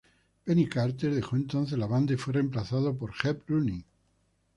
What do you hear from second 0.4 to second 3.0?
Penny Carter dejó entonces la banda y fue reemplazada